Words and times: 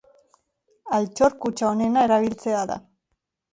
Altxor 0.99 1.37
kutxa 1.45 1.69
onena 1.75 2.07
erabiltzea 2.09 2.65
da. 2.75 2.81